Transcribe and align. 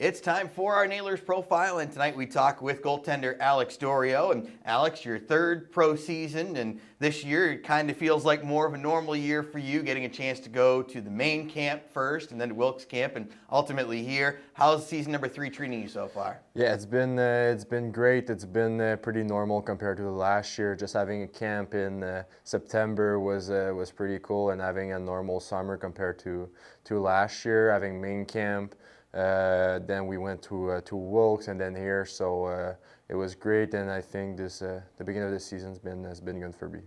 It's 0.00 0.18
time 0.18 0.48
for 0.48 0.74
our 0.76 0.86
Nailers 0.86 1.20
profile, 1.20 1.80
and 1.80 1.92
tonight 1.92 2.16
we 2.16 2.24
talk 2.24 2.62
with 2.62 2.80
goaltender 2.80 3.38
Alex 3.38 3.76
D'Orio. 3.76 4.30
And 4.30 4.50
Alex, 4.64 5.04
your 5.04 5.18
third 5.18 5.70
pro 5.70 5.94
season, 5.94 6.56
and 6.56 6.80
this 7.00 7.22
year 7.22 7.52
it 7.52 7.64
kind 7.64 7.90
of 7.90 7.98
feels 7.98 8.24
like 8.24 8.42
more 8.42 8.66
of 8.66 8.72
a 8.72 8.78
normal 8.78 9.14
year 9.14 9.42
for 9.42 9.58
you, 9.58 9.82
getting 9.82 10.06
a 10.06 10.08
chance 10.08 10.40
to 10.40 10.48
go 10.48 10.80
to 10.80 11.02
the 11.02 11.10
main 11.10 11.50
camp 11.50 11.82
first, 11.92 12.32
and 12.32 12.40
then 12.40 12.48
to 12.48 12.54
Wilkes 12.54 12.86
camp, 12.86 13.16
and 13.16 13.28
ultimately 13.52 14.02
here. 14.02 14.40
How's 14.54 14.86
season 14.86 15.12
number 15.12 15.28
three 15.28 15.50
treating 15.50 15.82
you 15.82 15.88
so 15.88 16.08
far? 16.08 16.40
Yeah, 16.54 16.72
it's 16.72 16.86
been 16.86 17.18
uh, 17.18 17.50
it's 17.52 17.66
been 17.66 17.92
great. 17.92 18.30
It's 18.30 18.46
been 18.46 18.80
uh, 18.80 18.96
pretty 19.02 19.22
normal 19.22 19.60
compared 19.60 19.98
to 19.98 20.10
last 20.10 20.56
year. 20.56 20.74
Just 20.74 20.94
having 20.94 21.24
a 21.24 21.28
camp 21.28 21.74
in 21.74 22.02
uh, 22.02 22.22
September 22.44 23.20
was 23.20 23.50
uh, 23.50 23.74
was 23.76 23.90
pretty 23.90 24.18
cool, 24.22 24.48
and 24.48 24.62
having 24.62 24.92
a 24.92 24.98
normal 24.98 25.40
summer 25.40 25.76
compared 25.76 26.18
to 26.20 26.48
to 26.84 27.00
last 27.00 27.44
year. 27.44 27.70
Having 27.70 28.00
main 28.00 28.24
camp. 28.24 28.74
Uh, 29.12 29.80
then 29.86 30.06
we 30.06 30.18
went 30.18 30.40
to 30.42 30.70
uh, 30.70 30.80
to 30.82 30.94
Wilkes 30.94 31.48
and 31.48 31.60
then 31.60 31.74
here, 31.74 32.04
so 32.04 32.44
uh, 32.44 32.74
it 33.08 33.14
was 33.14 33.34
great. 33.34 33.74
And 33.74 33.90
I 33.90 34.00
think 34.00 34.36
this 34.36 34.60
the 34.60 34.82
beginning 34.98 35.28
of 35.28 35.32
the 35.32 35.40
season's 35.40 35.78
been 35.78 36.04
has 36.04 36.20
been 36.20 36.38
good 36.40 36.54
for 36.54 36.68
me. 36.68 36.80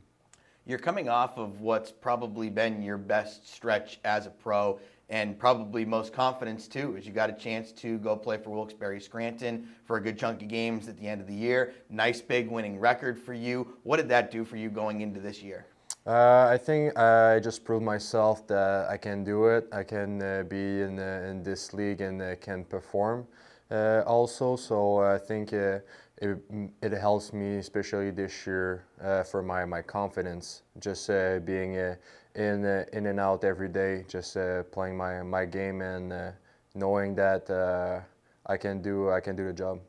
You're 0.66 0.80
coming 0.80 1.10
off 1.10 1.38
of 1.38 1.60
what's 1.60 1.92
probably 1.92 2.50
been 2.50 2.82
your 2.82 2.98
best 2.98 3.54
stretch 3.54 4.00
as 4.06 4.28
a 4.28 4.30
pro, 4.30 4.80
and 5.10 5.38
probably 5.38 5.84
most 5.84 6.14
confidence 6.14 6.70
too, 6.70 6.96
as 6.98 7.06
you 7.06 7.12
got 7.12 7.30
a 7.30 7.34
chance 7.34 7.74
to 7.74 7.98
go 7.98 8.16
play 8.16 8.38
for 8.38 8.52
Wilkes-Barre 8.52 9.02
Scranton 9.02 9.68
for 9.84 9.98
a 9.98 10.02
good 10.02 10.18
chunk 10.18 10.42
of 10.42 10.48
games 10.48 10.88
at 10.88 10.98
the 10.98 11.06
end 11.06 11.20
of 11.20 11.28
the 11.28 11.34
year. 11.34 11.74
Nice 11.90 12.22
big 12.22 12.50
winning 12.50 12.80
record 12.80 13.20
for 13.20 13.34
you. 13.34 13.76
What 13.84 13.98
did 13.98 14.08
that 14.08 14.32
do 14.32 14.46
for 14.46 14.56
you 14.56 14.70
going 14.70 15.02
into 15.02 15.20
this 15.20 15.44
year? 15.44 15.66
Uh, 16.06 16.48
I 16.52 16.58
think 16.58 16.98
I 16.98 17.40
just 17.40 17.64
proved 17.64 17.86
myself 17.86 18.46
that 18.48 18.90
I 18.90 18.98
can 18.98 19.24
do 19.24 19.46
it. 19.46 19.70
I 19.72 19.84
can 19.84 20.22
uh, 20.22 20.44
be 20.44 20.82
in, 20.82 21.00
uh, 21.00 21.26
in 21.30 21.44
this 21.44 21.74
league 21.74 22.02
and 22.02 22.22
uh, 22.22 22.36
can 22.36 22.66
perform 22.66 23.26
uh, 23.72 24.04
also. 24.06 24.58
So 24.58 24.98
I 25.00 25.18
think 25.18 25.54
uh, 25.54 25.80
it, 26.18 26.38
it 26.82 26.92
helps 26.92 27.32
me, 27.32 27.56
especially 27.56 28.12
this 28.12 28.46
year, 28.46 28.84
for 29.32 29.42
my, 29.42 29.64
my 29.64 29.82
confidence. 29.82 30.64
Just 30.80 31.08
being 31.46 31.76
in 32.36 32.66
in 32.66 33.06
and 33.06 33.20
out 33.20 33.44
every 33.46 33.70
day, 33.70 34.04
just 34.08 34.38
playing 34.72 34.98
my 34.98 35.24
my 35.24 35.46
game 35.46 35.82
and 35.82 36.34
knowing 36.76 37.16
that 37.16 37.50
I 38.46 38.58
can 38.58 38.82
do 38.82 39.10
I 39.10 39.22
can 39.22 39.36
do 39.36 39.46
the 39.48 39.54
job. 39.54 39.80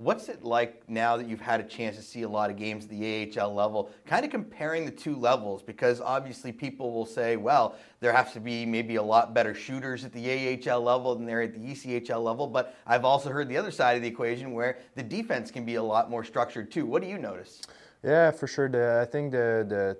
What's 0.00 0.30
it 0.30 0.42
like 0.42 0.88
now 0.88 1.18
that 1.18 1.28
you've 1.28 1.42
had 1.42 1.60
a 1.60 1.62
chance 1.62 1.94
to 1.96 2.02
see 2.02 2.22
a 2.22 2.28
lot 2.28 2.48
of 2.48 2.56
games 2.56 2.84
at 2.84 2.90
the 2.90 3.38
AHL 3.38 3.52
level, 3.52 3.90
kind 4.06 4.24
of 4.24 4.30
comparing 4.30 4.86
the 4.86 4.90
two 4.90 5.14
levels? 5.14 5.62
Because 5.62 6.00
obviously 6.00 6.52
people 6.52 6.90
will 6.90 7.04
say, 7.04 7.36
well, 7.36 7.74
there 8.00 8.10
has 8.10 8.32
to 8.32 8.40
be 8.40 8.64
maybe 8.64 8.96
a 8.96 9.02
lot 9.02 9.34
better 9.34 9.52
shooters 9.52 10.02
at 10.02 10.14
the 10.14 10.58
AHL 10.66 10.80
level 10.80 11.14
than 11.14 11.26
there 11.26 11.42
at 11.42 11.52
the 11.52 11.60
ECHL 11.60 12.24
level. 12.24 12.46
But 12.46 12.74
I've 12.86 13.04
also 13.04 13.28
heard 13.28 13.50
the 13.50 13.58
other 13.58 13.70
side 13.70 13.96
of 13.96 14.02
the 14.02 14.08
equation 14.08 14.52
where 14.52 14.78
the 14.94 15.02
defense 15.02 15.50
can 15.50 15.66
be 15.66 15.74
a 15.74 15.82
lot 15.82 16.08
more 16.08 16.24
structured 16.24 16.70
too. 16.70 16.86
What 16.86 17.02
do 17.02 17.08
you 17.08 17.18
notice? 17.18 17.60
Yeah, 18.02 18.30
for 18.30 18.46
sure. 18.46 18.70
The, 18.70 19.00
I 19.02 19.04
think 19.04 19.32
the, 19.32 19.66
the 19.68 19.98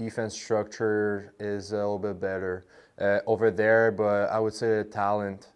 defense 0.00 0.40
structure 0.40 1.34
is 1.40 1.72
a 1.72 1.78
little 1.78 1.98
bit 1.98 2.20
better 2.20 2.66
uh, 3.00 3.18
over 3.26 3.50
there, 3.50 3.90
but 3.90 4.30
I 4.30 4.38
would 4.38 4.54
say 4.54 4.76
the 4.76 4.84
talent 4.84 5.48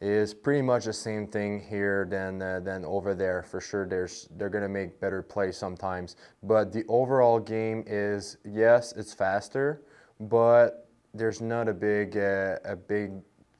is 0.00 0.34
pretty 0.34 0.62
much 0.62 0.84
the 0.84 0.92
same 0.92 1.26
thing 1.26 1.60
here 1.60 2.06
than 2.10 2.42
uh, 2.42 2.60
than 2.60 2.84
over 2.84 3.14
there 3.14 3.42
for 3.42 3.60
sure. 3.60 3.86
There's 3.86 4.28
they're 4.36 4.50
gonna 4.50 4.68
make 4.68 5.00
better 5.00 5.22
plays 5.22 5.56
sometimes, 5.56 6.16
but 6.42 6.72
the 6.72 6.84
overall 6.88 7.40
game 7.40 7.84
is 7.86 8.36
yes, 8.44 8.92
it's 8.92 9.14
faster, 9.14 9.82
but 10.20 10.88
there's 11.14 11.40
not 11.40 11.68
a 11.68 11.74
big 11.74 12.16
uh, 12.16 12.56
a 12.64 12.76
big 12.76 13.12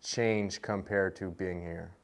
change 0.03 0.61
compared 0.61 1.17
to 1.17 1.31
being 1.31 1.61
here. 1.61 1.97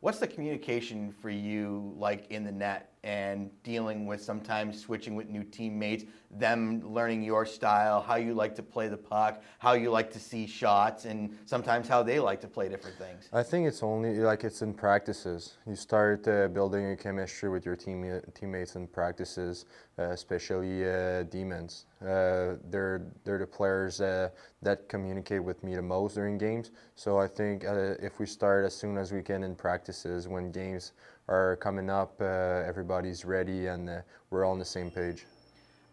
What's 0.00 0.20
the 0.20 0.28
communication 0.28 1.10
for 1.10 1.30
you 1.30 1.92
like 1.96 2.30
in 2.30 2.44
the 2.44 2.52
net 2.52 2.92
and 3.04 3.50
dealing 3.62 4.06
with 4.06 4.22
sometimes 4.22 4.80
switching 4.80 5.14
with 5.14 5.28
new 5.28 5.44
teammates, 5.44 6.04
them 6.30 6.82
learning 6.84 7.22
your 7.22 7.46
style, 7.46 8.00
how 8.00 8.16
you 8.16 8.34
like 8.34 8.54
to 8.54 8.62
play 8.62 8.88
the 8.88 8.96
puck, 8.96 9.42
how 9.58 9.72
you 9.72 9.90
like 9.90 10.10
to 10.12 10.18
see 10.18 10.46
shots, 10.46 11.04
and 11.04 11.36
sometimes 11.46 11.88
how 11.88 12.02
they 12.02 12.18
like 12.18 12.40
to 12.40 12.48
play 12.48 12.68
different 12.68 12.96
things? 12.98 13.28
I 13.32 13.42
think 13.42 13.66
it's 13.66 13.82
only 13.82 14.18
like 14.18 14.44
it's 14.44 14.62
in 14.62 14.74
practices. 14.74 15.54
You 15.66 15.76
start 15.76 16.26
uh, 16.28 16.48
building 16.48 16.90
a 16.90 16.96
chemistry 16.96 17.48
with 17.48 17.64
your 17.64 17.76
team, 17.76 18.20
teammates 18.34 18.76
in 18.76 18.86
practices, 18.88 19.64
uh, 19.98 20.10
especially 20.10 20.88
uh, 20.88 21.24
D-men. 21.24 21.68
Uh, 22.00 22.54
they're 22.70 23.02
they're 23.24 23.38
the 23.38 23.46
players 23.46 24.00
uh, 24.00 24.28
that 24.62 24.88
communicate 24.88 25.42
with 25.42 25.62
me 25.64 25.74
the 25.74 25.82
most 25.82 26.14
during 26.14 26.38
games. 26.38 26.70
So 26.94 27.18
I 27.18 27.26
think 27.26 27.64
uh, 27.64 27.94
if 28.00 28.20
we 28.20 28.26
start 28.26 28.64
as 28.64 28.74
soon 28.74 28.96
as 28.96 29.12
we 29.12 29.22
can 29.22 29.42
in 29.42 29.56
practices, 29.56 30.28
when 30.28 30.52
games 30.52 30.92
are 31.28 31.56
coming 31.56 31.90
up, 31.90 32.20
uh, 32.20 32.24
everybody's 32.66 33.24
ready, 33.24 33.66
and 33.66 33.88
uh, 33.88 34.00
we're 34.30 34.44
all 34.44 34.52
on 34.52 34.58
the 34.58 34.64
same 34.64 34.90
page. 34.90 35.26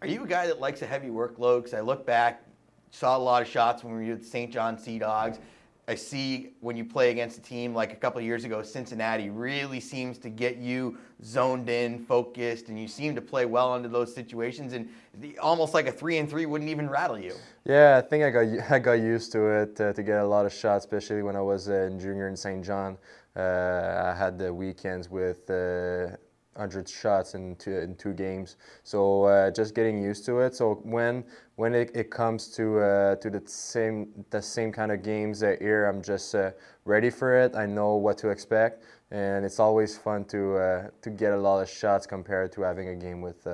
Are 0.02 0.08
you 0.08 0.24
a 0.24 0.28
guy 0.28 0.48
that 0.48 0.60
likes 0.60 0.82
a 0.82 0.86
heavy 0.86 1.10
workload? 1.10 1.64
Because 1.64 1.74
I 1.74 1.82
look 1.82 2.06
back, 2.06 2.44
saw 2.92 3.18
a 3.18 3.20
lot 3.20 3.42
of 3.42 3.48
shots 3.48 3.84
when 3.84 3.96
we 3.96 4.08
were 4.08 4.16
with 4.16 4.26
St. 4.26 4.52
John 4.52 4.78
Sea 4.78 5.00
Dogs. 5.00 5.40
I 5.88 5.94
see 5.94 6.54
when 6.62 6.76
you 6.76 6.84
play 6.84 7.12
against 7.12 7.38
a 7.38 7.42
team 7.42 7.76
like 7.76 7.94
a 7.94 7.96
couple 7.96 8.20
years 8.20 8.44
ago, 8.44 8.64
Cincinnati 8.64 9.30
really 9.30 9.80
seems 9.80 10.18
to 10.20 10.30
get 10.30 10.58
you 10.58 10.98
zoned 11.24 11.70
in, 11.70 12.04
focused, 12.06 12.70
and 12.70 12.80
you 12.80 12.88
seem 12.88 13.14
to 13.14 13.22
play 13.22 13.46
well 13.46 13.72
under 13.72 13.88
those 13.88 14.14
situations. 14.14 14.74
And 14.74 14.90
the, 15.20 15.38
almost 15.38 15.76
like 15.76 15.86
a 15.86 15.92
three 15.92 16.18
and 16.18 16.28
three 16.28 16.48
wouldn't 16.48 16.72
even 16.72 16.90
rattle 16.90 17.20
you. 17.20 17.36
Yeah, 17.66 18.02
I 18.04 18.08
think 18.08 18.24
I 18.24 18.32
got 18.32 18.72
I 18.72 18.80
got 18.80 18.94
used 18.94 19.32
to 19.34 19.46
it 19.46 19.80
uh, 19.80 19.94
to 19.94 20.02
get 20.02 20.22
a 20.22 20.26
lot 20.26 20.48
of 20.48 20.54
shots, 20.54 20.86
especially 20.86 21.22
when 21.22 21.36
I 21.36 21.42
was 21.42 21.70
uh, 21.70 21.74
in 21.74 22.00
junior 22.00 22.30
in 22.30 22.36
St. 22.36 22.66
John. 22.66 22.98
Uh, 23.36 24.14
I 24.14 24.18
had 24.18 24.40
the 24.40 24.54
weekends 24.54 25.10
with 25.10 25.50
100 25.50 26.18
uh, 26.58 26.90
shots 26.90 27.36
in 27.36 27.56
two, 27.58 27.78
in 27.78 27.96
two 27.96 28.14
games. 28.14 28.56
So 28.84 29.26
uh, 29.26 29.52
just 29.52 29.76
getting 29.76 30.02
used 30.02 30.26
to 30.28 30.40
it. 30.40 30.56
So 30.56 30.76
when 30.84 31.26
when 31.58 31.74
it, 31.74 31.92
it 31.94 32.10
comes 32.10 32.48
to 32.56 32.80
uh, 32.80 33.16
to 33.18 33.30
the 33.30 33.42
same 33.46 34.26
the 34.30 34.42
same 34.42 34.72
kind 34.72 34.92
of 34.92 35.04
games 35.04 35.44
uh, 35.44 35.58
here, 35.60 35.88
I'm 35.88 36.02
just 36.02 36.34
uh, 36.34 36.52
ready 36.86 37.10
for 37.10 37.38
it. 37.38 37.56
I 37.56 37.66
know 37.66 37.96
what 37.96 38.18
to 38.20 38.30
expect, 38.30 38.84
and 39.12 39.44
it's 39.44 39.60
always 39.60 39.98
fun 39.98 40.24
to 40.26 40.92
to 41.02 41.10
get 41.10 41.34
a 41.34 41.38
lot 41.38 41.62
of 41.62 41.70
shots 41.70 42.08
compared 42.08 42.54
to 42.54 42.62
having 42.62 42.90
a 42.90 42.96
game 42.96 43.22
with 43.22 43.48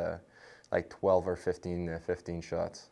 like 0.72 0.90
12 0.90 1.28
or 1.28 1.36
15 1.36 2.00
15 2.06 2.42
shots. 2.42 2.90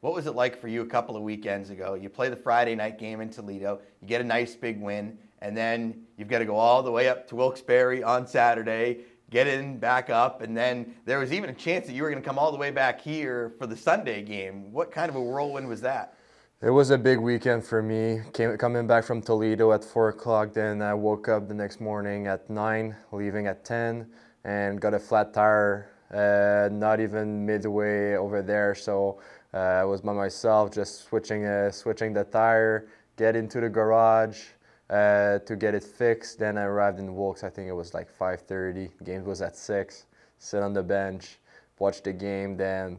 What 0.00 0.12
was 0.12 0.26
it 0.26 0.34
like 0.34 0.60
for 0.60 0.68
you 0.68 0.82
a 0.82 0.86
couple 0.86 1.16
of 1.16 1.22
weekends 1.22 1.70
ago? 1.70 1.94
You 1.94 2.10
play 2.10 2.28
the 2.28 2.36
Friday 2.36 2.74
night 2.74 2.98
game 2.98 3.22
in 3.22 3.30
Toledo, 3.30 3.80
you 4.02 4.06
get 4.06 4.20
a 4.20 4.24
nice 4.24 4.54
big 4.54 4.80
win, 4.80 5.16
and 5.40 5.56
then 5.56 6.02
you've 6.18 6.28
got 6.28 6.40
to 6.40 6.44
go 6.44 6.56
all 6.56 6.82
the 6.82 6.90
way 6.90 7.08
up 7.08 7.26
to 7.28 7.36
Wilkes-Barre 7.36 8.02
on 8.02 8.26
Saturday, 8.26 8.98
get 9.30 9.46
in 9.46 9.78
back 9.78 10.10
up, 10.10 10.42
and 10.42 10.54
then 10.54 10.94
there 11.06 11.18
was 11.18 11.32
even 11.32 11.48
a 11.48 11.54
chance 11.54 11.86
that 11.86 11.94
you 11.94 12.02
were 12.02 12.10
going 12.10 12.22
to 12.22 12.28
come 12.28 12.38
all 12.38 12.52
the 12.52 12.58
way 12.58 12.70
back 12.70 13.00
here 13.00 13.54
for 13.58 13.66
the 13.66 13.76
Sunday 13.76 14.22
game. 14.22 14.70
What 14.70 14.90
kind 14.90 15.08
of 15.08 15.16
a 15.16 15.20
whirlwind 15.20 15.66
was 15.66 15.80
that? 15.80 16.14
It 16.60 16.70
was 16.70 16.90
a 16.90 16.98
big 16.98 17.18
weekend 17.18 17.64
for 17.64 17.82
me. 17.82 18.20
Came, 18.34 18.56
coming 18.58 18.86
back 18.86 19.04
from 19.04 19.22
Toledo 19.22 19.72
at 19.72 19.82
4 19.82 20.10
o'clock, 20.10 20.52
then 20.52 20.82
I 20.82 20.92
woke 20.92 21.28
up 21.28 21.48
the 21.48 21.54
next 21.54 21.80
morning 21.80 22.26
at 22.26 22.50
9, 22.50 22.94
leaving 23.12 23.46
at 23.46 23.64
10, 23.64 24.06
and 24.44 24.78
got 24.78 24.92
a 24.92 24.98
flat 24.98 25.32
tire 25.32 25.90
uh, 26.12 26.68
not 26.72 27.00
even 27.00 27.44
midway 27.44 28.14
over 28.14 28.42
there. 28.42 28.74
So 28.74 29.20
uh, 29.54 29.58
I 29.58 29.84
was 29.84 30.00
by 30.00 30.12
myself, 30.12 30.72
just 30.72 31.06
switching, 31.08 31.44
uh, 31.46 31.70
switching 31.70 32.12
the 32.12 32.24
tire, 32.24 32.88
get 33.16 33.36
into 33.36 33.60
the 33.60 33.68
garage, 33.68 34.42
uh, 34.90 35.38
to 35.40 35.56
get 35.56 35.74
it 35.74 35.82
fixed. 35.82 36.38
Then 36.38 36.58
I 36.58 36.62
arrived 36.62 36.98
in 36.98 37.14
Wilkes. 37.14 37.42
I 37.42 37.50
think 37.50 37.68
it 37.68 37.72
was 37.72 37.94
like 37.94 38.08
5:30. 38.08 38.90
Game 39.04 39.24
was 39.24 39.42
at 39.42 39.56
six. 39.56 40.06
Sit 40.38 40.62
on 40.62 40.72
the 40.72 40.82
bench, 40.82 41.38
watch 41.78 42.02
the 42.02 42.12
game. 42.12 42.56
Then 42.56 42.98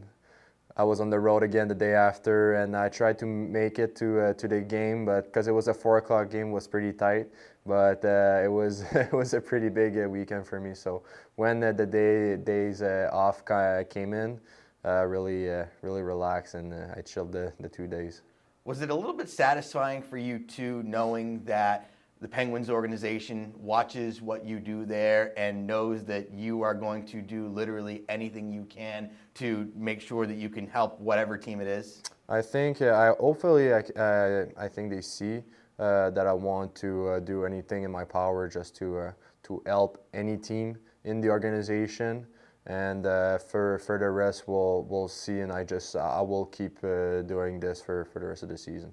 I 0.79 0.83
was 0.83 1.01
on 1.01 1.09
the 1.09 1.19
road 1.19 1.41
again 1.41 1.67
the 1.67 1.73
day 1.73 1.95
after, 1.95 2.53
and 2.53 2.77
I 2.77 2.87
tried 2.87 3.17
to 3.19 3.25
make 3.25 3.79
it 3.79 3.95
to 3.95 4.19
uh, 4.19 4.33
to 4.33 4.47
the 4.47 4.61
game, 4.61 5.05
but 5.05 5.25
because 5.25 5.47
it 5.47 5.51
was 5.51 5.67
a 5.67 5.73
four 5.73 5.97
o'clock 5.97 6.29
game, 6.29 6.51
was 6.51 6.67
pretty 6.67 6.93
tight. 6.93 7.27
But 7.65 8.05
uh, 8.05 8.41
it 8.43 8.51
was 8.51 8.81
it 8.91 9.11
was 9.11 9.33
a 9.33 9.41
pretty 9.41 9.69
big 9.69 9.97
uh, 9.97 10.07
weekend 10.07 10.45
for 10.45 10.59
me. 10.59 10.75
So 10.75 11.01
when 11.35 11.61
the 11.61 11.73
day 11.73 12.35
days 12.37 12.83
uh, 12.83 13.09
off 13.11 13.43
came 13.89 14.13
in, 14.13 14.39
really 14.83 15.65
really 15.81 16.03
relaxed 16.03 16.53
and 16.53 16.71
I 16.95 17.01
chilled 17.01 17.31
the, 17.31 17.51
the 17.59 17.69
two 17.69 17.87
days. 17.87 18.21
Was 18.63 18.81
it 18.81 18.91
a 18.91 18.95
little 18.95 19.13
bit 19.13 19.29
satisfying 19.29 20.03
for 20.03 20.17
you 20.17 20.37
too, 20.37 20.83
knowing 20.83 21.43
that 21.45 21.89
the 22.19 22.27
Penguins 22.27 22.69
organization 22.69 23.53
watches 23.57 24.21
what 24.21 24.45
you 24.45 24.59
do 24.59 24.85
there 24.85 25.33
and 25.37 25.67
knows 25.67 26.03
that 26.05 26.33
you 26.33 26.63
are 26.63 26.73
going 26.73 27.05
to 27.05 27.21
do 27.21 27.47
literally 27.47 28.03
anything 28.09 28.51
you 28.51 28.63
can 28.65 29.09
to 29.35 29.71
make 29.75 30.01
sure 30.01 30.25
that 30.25 30.37
you 30.37 30.49
can 30.49 30.67
help 30.67 30.99
whatever 30.99 31.37
team 31.37 31.61
it 31.61 31.67
is? 31.67 32.01
I 32.27 32.41
think, 32.41 32.81
uh, 32.81 32.93
I, 32.93 33.21
hopefully, 33.21 33.73
I, 33.73 33.79
uh, 33.99 34.45
I 34.57 34.67
think 34.67 34.89
they 34.89 35.01
see 35.01 35.43
uh, 35.79 36.09
that 36.09 36.25
I 36.25 36.33
want 36.33 36.73
to 36.75 37.07
uh, 37.07 37.19
do 37.19 37.45
anything 37.45 37.83
in 37.83 37.91
my 37.91 38.03
power 38.03 38.47
just 38.49 38.75
to, 38.77 38.97
uh, 38.97 39.11
to 39.43 39.61
help 39.65 40.03
any 40.13 40.37
team 40.37 40.77
in 41.03 41.21
the 41.21 41.29
organization 41.29 42.25
and 42.67 43.05
uh, 43.05 43.37
for 43.37 43.79
for 43.79 43.97
the 43.97 44.09
rest 44.09 44.43
we'll 44.45 44.85
we'll 44.89 45.07
see 45.07 45.39
and 45.39 45.51
I 45.51 45.63
just 45.63 45.95
I 45.95 46.21
will 46.21 46.45
keep 46.47 46.83
uh, 46.83 47.21
doing 47.21 47.61
this 47.61 47.81
for, 47.81 48.05
for 48.05 48.19
the 48.19 48.27
rest 48.27 48.43
of 48.43 48.49
the 48.49 48.57
season. 48.57 48.91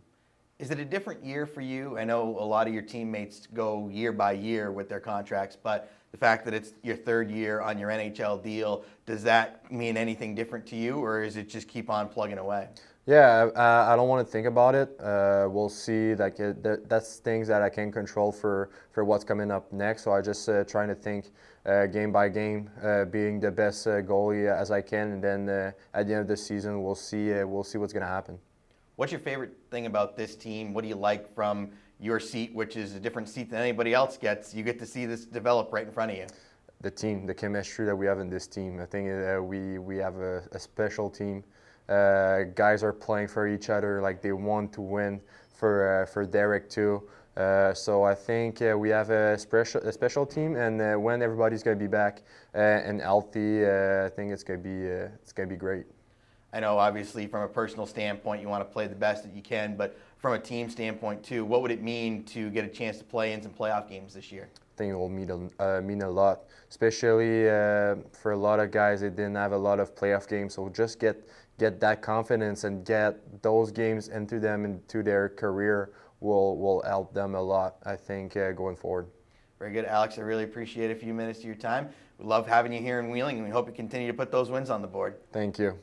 Is 0.61 0.71
it 0.71 0.79
a 0.79 0.85
different 0.85 1.25
year 1.25 1.47
for 1.47 1.61
you? 1.61 1.99
I 1.99 2.05
know 2.05 2.39
a 2.39 2.47
lot 2.47 2.69
of 2.69 2.73
your 2.73 2.83
teammates 2.83 3.49
go 3.49 3.89
year 3.89 4.13
by 4.13 4.33
year 4.33 4.71
with 4.71 4.89
their 4.89 5.01
contracts, 5.01 5.59
but 5.61 5.93
the 6.13 6.17
fact 6.17 6.45
that 6.45 6.55
it's 6.55 6.75
your 6.85 6.95
third 6.95 7.29
year 7.29 7.61
on 7.61 7.77
your 7.77 7.91
NHL 7.91 8.41
deal, 8.41 8.85
does 9.05 9.25
that 9.25 9.69
mean 9.73 9.97
anything 9.97 10.33
different 10.33 10.65
to 10.67 10.77
you, 10.77 10.99
or 10.99 11.25
is 11.25 11.37
it 11.37 11.49
just 11.49 11.67
keep 11.67 11.91
on 11.91 12.09
plugging 12.09 12.39
away? 12.39 12.69
Yeah, 13.05 13.51
I, 13.57 13.93
I 13.93 13.97
don't 13.97 14.07
want 14.07 14.25
to 14.25 14.33
think 14.33 14.47
about 14.47 14.77
it. 14.77 14.97
Uh, 15.01 15.49
we'll 15.51 15.69
see. 15.69 16.15
Like 16.15 16.37
that's 16.37 17.17
things 17.17 17.49
that 17.49 17.61
I 17.61 17.69
can 17.69 17.91
control 17.91 18.31
for 18.31 18.71
for 18.93 19.05
what's 19.05 19.25
coming 19.25 19.51
up 19.51 19.73
next. 19.73 20.05
So 20.05 20.13
I 20.13 20.23
just 20.23 20.49
uh, 20.49 20.63
trying 20.65 20.89
to 20.89 20.95
think 20.95 21.33
uh, 21.67 21.87
game 21.87 22.13
by 22.13 22.29
game, 22.29 22.71
uh, 22.81 23.07
being 23.07 23.41
the 23.41 23.51
best 23.51 23.89
uh, 23.89 24.03
goalie 24.03 24.47
as 24.47 24.71
I 24.71 24.83
can, 24.83 25.11
and 25.15 25.25
then 25.25 25.49
uh, 25.49 25.73
at 25.93 26.07
the 26.07 26.13
end 26.13 26.23
of 26.23 26.29
the 26.29 26.37
season, 26.37 26.81
we'll 26.85 26.95
see. 26.95 27.43
we'll 27.43 27.65
see 27.65 27.77
what's 27.77 27.93
gonna 27.93 28.07
happen. 28.07 28.39
What's 28.97 29.11
your 29.11 29.21
favorite 29.21 29.57
thing 29.73 29.87
about 29.87 30.17
this 30.17 30.37
team? 30.37 30.73
What 30.73 30.83
do 30.83 30.89
you 30.89 30.95
like 30.95 31.35
from 31.35 31.71
your 31.99 32.21
seat, 32.21 32.55
which 32.55 32.77
is 32.77 32.95
a 32.95 33.01
different 33.01 33.29
seat 33.29 33.51
than 33.51 33.59
anybody 33.61 33.93
else 33.93 34.17
gets? 34.17 34.55
You 34.55 34.63
get 34.63 34.79
to 34.79 34.87
see 34.87 35.05
this 35.05 35.25
develop 35.25 35.73
right 35.73 35.85
in 35.85 35.93
front 35.93 36.13
of 36.13 36.17
you. 36.17 36.27
The 36.81 36.93
team, 36.93 37.27
the 37.27 37.35
chemistry 37.35 37.87
that 37.87 37.97
we 37.97 38.07
have 38.07 38.21
in 38.21 38.31
this 38.31 38.47
team. 38.47 38.79
I 38.81 38.87
think 38.87 39.09
we 39.49 39.79
we 39.79 39.97
have 39.97 40.17
a, 40.19 40.45
a 40.53 40.61
special 40.61 41.11
team. 41.11 41.43
Uh, 41.89 42.45
guys 42.55 42.85
are 42.85 42.93
playing 42.93 43.29
for 43.29 43.49
each 43.49 43.69
other 43.69 44.01
like 44.01 44.23
they 44.23 44.33
want 44.33 44.73
to 44.75 44.81
win 44.81 45.21
for 45.53 46.03
uh, 46.03 46.07
for 46.07 46.25
Derek 46.25 46.71
too. 46.71 47.03
Uh, 47.37 47.75
so 47.75 48.05
I 48.05 48.15
think 48.15 48.63
uh, 48.63 48.79
we 48.79 48.91
have 48.91 49.11
a 49.11 49.37
special 49.37 49.81
a 49.81 49.91
special 49.91 50.25
team, 50.25 50.55
and 50.55 50.81
uh, 50.81 50.95
when 50.95 51.21
everybody's 51.21 51.65
going 51.65 51.77
to 51.77 51.85
be 51.85 51.91
back 51.91 52.23
uh, 52.55 52.59
and 52.59 53.01
healthy, 53.01 53.67
I 53.67 54.09
think 54.11 54.31
it's 54.31 54.45
going 54.45 54.63
to 54.63 54.69
be 54.69 54.87
it's 55.21 55.33
going 55.33 55.49
to 55.49 55.53
be 55.53 55.59
great. 55.59 55.87
I 56.55 56.61
know, 56.61 56.79
obviously, 56.79 57.27
from 57.27 57.43
a 57.43 57.49
personal 57.49 57.85
standpoint, 57.85 58.41
you 58.41 58.49
want 58.49 58.61
to 58.61 58.73
play 58.73 58.87
the 58.87 58.95
best 58.95 59.25
that 59.25 59.35
you 59.35 59.43
can, 59.43 59.75
but 59.77 59.99
from 60.19 60.35
a 60.35 60.39
team 60.39 60.71
standpoint 60.71 61.25
too, 61.25 61.45
what 61.45 61.63
would 61.63 61.73
it 61.73 61.83
mean 61.83 62.23
to 62.27 62.49
get 62.51 62.65
a 62.65 62.69
chance 62.69 62.97
to 62.99 63.05
play 63.05 63.33
in 63.33 63.43
some 63.43 63.51
playoff 63.51 63.89
games 63.89 64.15
this 64.15 64.31
year? 64.31 64.49
I 64.55 64.77
think 64.77 64.93
it 64.93 64.95
will 64.95 65.09
mean 65.09 65.51
a, 65.59 65.83
mean 65.83 66.03
a 66.03 66.09
lot, 66.09 66.45
especially 66.71 67.47
for 68.13 68.33
a 68.33 68.37
lot 68.37 68.61
of 68.61 68.71
guys. 68.71 69.01
that 69.01 69.17
didn't 69.17 69.35
have 69.35 69.51
a 69.51 69.59
lot 69.59 69.81
of 69.81 69.97
playoff 69.97 70.29
games, 70.29 70.55
so 70.55 70.69
just 70.69 71.01
get 71.01 71.29
get 71.59 71.81
that 71.81 72.03
confidence 72.03 72.63
and 72.63 72.85
get 72.87 73.43
those 73.43 73.73
games 73.73 74.09
into 74.09 74.39
them 74.39 74.65
into 74.65 75.03
their 75.03 75.31
career 75.31 75.91
will 76.21 76.57
will 76.57 76.83
help 76.83 77.13
them 77.13 77.35
a 77.35 77.43
lot. 77.43 77.79
I 77.85 77.97
think 77.97 78.37
uh, 78.37 78.53
going 78.53 78.77
forward. 78.77 79.09
Very 79.59 79.73
good, 79.73 79.87
Alex. 79.87 80.19
I 80.19 80.23
really 80.23 80.45
appreciate 80.45 80.93
a 80.93 80.95
few 80.95 81.15
minutes 81.15 81.41
of 81.41 81.47
your 81.47 81.55
time. 81.57 81.89
We 82.19 82.27
love 82.27 82.47
having 82.47 82.73
you 82.73 82.81
here 82.81 83.01
in 83.01 83.11
Wheeling, 83.11 83.39
and 83.39 83.45
we 83.45 83.51
hope 83.51 83.67
you 83.67 83.75
continue 83.75 84.07
to 84.07 84.15
put 84.15 84.31
those 84.31 84.51
wins 84.51 84.71
on 84.71 84.83
the 84.83 84.89
board. 84.89 85.17
Thank 85.33 85.59
you. 85.59 85.77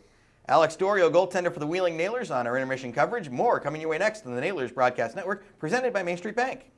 Alex 0.48 0.76
D'Orio, 0.76 1.10
goaltender 1.10 1.54
for 1.54 1.60
the 1.60 1.68
Wheeling 1.68 1.96
Nailers 1.96 2.32
on 2.32 2.48
our 2.48 2.58
intermission 2.58 2.92
coverage. 2.92 3.30
More 3.30 3.60
coming 3.60 3.80
your 3.80 3.92
way 3.92 4.00
next 4.00 4.26
on 4.26 4.34
the 4.34 4.42
Nailers 4.42 4.72
Broadcast 4.72 5.16
Network, 5.16 5.46
presented 5.60 5.94
by 5.94 6.04
Main 6.04 6.18
Street 6.18 6.36
Bank. 6.36 6.72